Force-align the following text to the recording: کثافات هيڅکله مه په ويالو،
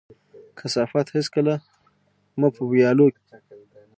کثافات 0.59 1.07
هيڅکله 1.15 1.55
مه 2.39 2.47
په 2.55 2.61
ويالو، 2.69 3.07